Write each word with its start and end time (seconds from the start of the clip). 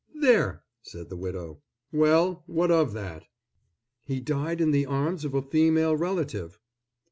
"There!" 0.15 0.63
said 0.81 1.09
the 1.09 1.15
widow. 1.15 1.61
"Well, 1.91 2.41
what 2.47 2.71
of 2.71 2.93
that?" 2.93 3.25
"He 4.03 4.19
died 4.19 4.59
in 4.59 4.71
the 4.71 4.87
arms 4.87 5.23
of 5.25 5.35
a 5.35 5.43
female 5.43 5.95
relative." 5.95 6.57